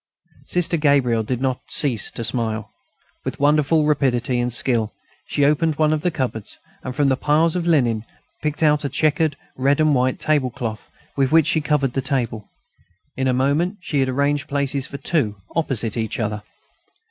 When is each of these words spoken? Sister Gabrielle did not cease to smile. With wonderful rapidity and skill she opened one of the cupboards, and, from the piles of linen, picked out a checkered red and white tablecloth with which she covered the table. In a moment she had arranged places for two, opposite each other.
Sister 0.47 0.77
Gabrielle 0.77 1.21
did 1.21 1.39
not 1.41 1.59
cease 1.67 2.09
to 2.09 2.23
smile. 2.23 2.71
With 3.23 3.39
wonderful 3.39 3.85
rapidity 3.85 4.39
and 4.39 4.51
skill 4.51 4.91
she 5.27 5.45
opened 5.45 5.75
one 5.75 5.93
of 5.93 6.01
the 6.01 6.09
cupboards, 6.09 6.57
and, 6.81 6.95
from 6.95 7.07
the 7.07 7.15
piles 7.15 7.55
of 7.55 7.67
linen, 7.67 8.05
picked 8.41 8.63
out 8.63 8.83
a 8.83 8.89
checkered 8.89 9.37
red 9.55 9.79
and 9.79 9.93
white 9.93 10.19
tablecloth 10.19 10.89
with 11.15 11.31
which 11.31 11.45
she 11.45 11.61
covered 11.61 11.93
the 11.93 12.01
table. 12.01 12.49
In 13.15 13.27
a 13.27 13.31
moment 13.31 13.77
she 13.79 13.99
had 13.99 14.09
arranged 14.09 14.49
places 14.49 14.87
for 14.87 14.97
two, 14.97 15.35
opposite 15.55 15.95
each 15.95 16.19
other. 16.19 16.41